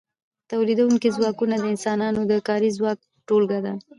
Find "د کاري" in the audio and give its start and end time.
2.31-2.69